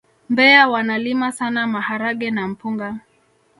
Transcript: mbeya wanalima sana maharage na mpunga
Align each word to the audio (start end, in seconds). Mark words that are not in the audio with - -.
mbeya 0.29 0.67
wanalima 0.69 1.31
sana 1.31 1.67
maharage 1.67 2.31
na 2.31 2.47
mpunga 2.47 2.99